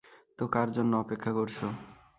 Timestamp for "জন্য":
0.71-0.91